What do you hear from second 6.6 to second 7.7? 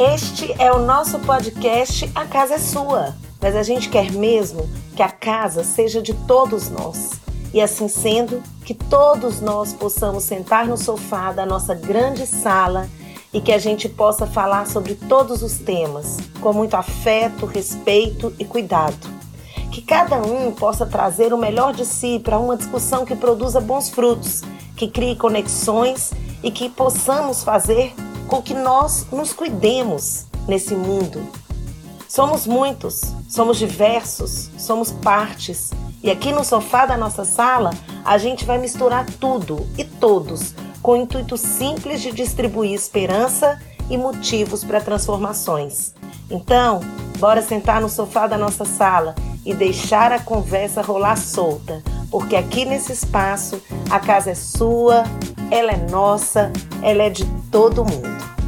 nós. E